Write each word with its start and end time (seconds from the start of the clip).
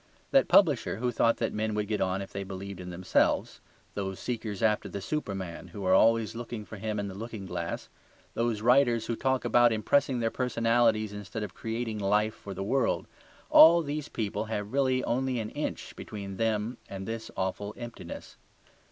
That 0.31 0.47
publisher 0.47 0.95
who 0.97 1.11
thought 1.11 1.37
that 1.37 1.53
men 1.53 1.75
would 1.75 1.87
get 1.87 2.01
on 2.01 2.23
if 2.23 2.31
they 2.33 2.43
believed 2.43 2.79
in 2.79 2.89
themselves, 2.89 3.61
those 3.93 4.19
seekers 4.19 4.63
after 4.63 4.89
the 4.89 4.99
Superman 4.99 5.67
who 5.67 5.85
are 5.85 5.93
always 5.93 6.33
looking 6.33 6.65
for 6.65 6.77
him 6.77 6.99
in 6.99 7.07
the 7.07 7.13
looking 7.13 7.45
glass, 7.45 7.87
those 8.33 8.63
writers 8.63 9.05
who 9.05 9.15
talk 9.15 9.45
about 9.45 9.71
impressing 9.71 10.19
their 10.19 10.31
personalities 10.31 11.13
instead 11.13 11.43
of 11.43 11.53
creating 11.53 11.99
life 11.99 12.33
for 12.33 12.55
the 12.55 12.63
world, 12.63 13.05
all 13.51 13.83
these 13.83 14.09
people 14.09 14.45
have 14.45 14.73
really 14.73 15.03
only 15.03 15.39
an 15.39 15.51
inch 15.51 15.95
between 15.95 16.37
them 16.37 16.79
and 16.89 17.07
this 17.07 17.29
awful 17.37 17.75
emptiness. 17.77 18.37